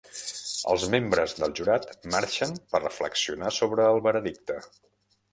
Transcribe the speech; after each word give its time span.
Els 0.73 0.83
membres 0.93 1.35
del 1.41 1.51
jurat 1.59 1.85
marxen 2.15 2.55
per 2.71 2.81
reflexionar 2.83 3.51
sobre 3.59 3.85
el 3.91 4.01
veredicte. 4.07 4.57